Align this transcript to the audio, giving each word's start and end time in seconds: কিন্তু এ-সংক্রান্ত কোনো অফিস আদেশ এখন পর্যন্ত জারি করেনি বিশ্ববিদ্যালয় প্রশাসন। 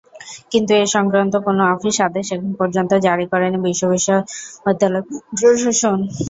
কিন্তু 0.51 0.71
এ-সংক্রান্ত 0.77 1.33
কোনো 1.47 1.61
অফিস 1.73 1.95
আদেশ 2.07 2.25
এখন 2.31 2.51
পর্যন্ত 2.59 2.91
জারি 3.05 3.25
করেনি 3.31 3.57
বিশ্ববিদ্যালয় 3.65 5.03
প্রশাসন। 5.31 5.97